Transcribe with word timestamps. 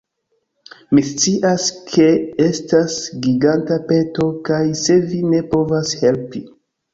Mi 0.97 1.01
scias, 1.09 1.65
ke 1.91 2.07
estas 2.45 2.95
giganta 3.27 3.77
peto 3.93 4.27
kaj 4.49 4.63
se 4.81 4.97
vi 5.13 5.21
ne 5.35 5.43
povas 5.53 5.95
helpi 6.03 6.45